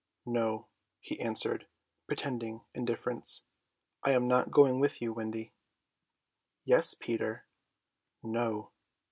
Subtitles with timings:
[0.25, 0.65] "No,"
[0.99, 1.67] he answered,
[2.07, 3.43] pretending indifference,
[4.03, 5.53] "I am not going with you, Wendy."
[6.63, 7.45] "Yes, Peter."
[8.23, 8.71] "No."